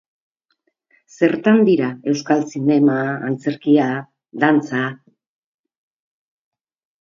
Zertan 1.17 1.59
dira 1.67 1.89
euskal 2.13 2.41
zinema, 2.53 2.95
antzerkia 3.29 3.91
dantza? 4.45 4.81